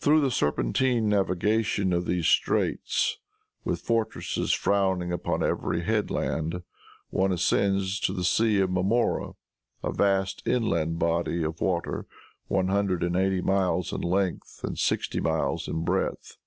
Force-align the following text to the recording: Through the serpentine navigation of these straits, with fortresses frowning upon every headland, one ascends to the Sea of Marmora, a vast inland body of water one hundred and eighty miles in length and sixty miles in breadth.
Through 0.00 0.22
the 0.22 0.30
serpentine 0.30 1.10
navigation 1.10 1.92
of 1.92 2.06
these 2.06 2.26
straits, 2.26 3.18
with 3.64 3.82
fortresses 3.82 4.54
frowning 4.54 5.12
upon 5.12 5.42
every 5.42 5.82
headland, 5.82 6.62
one 7.10 7.30
ascends 7.32 8.00
to 8.00 8.14
the 8.14 8.24
Sea 8.24 8.60
of 8.60 8.70
Marmora, 8.70 9.32
a 9.82 9.92
vast 9.92 10.42
inland 10.48 10.98
body 10.98 11.42
of 11.42 11.60
water 11.60 12.06
one 12.48 12.68
hundred 12.68 13.02
and 13.02 13.14
eighty 13.14 13.42
miles 13.42 13.92
in 13.92 14.00
length 14.00 14.64
and 14.64 14.78
sixty 14.78 15.20
miles 15.20 15.68
in 15.68 15.84
breadth. 15.84 16.38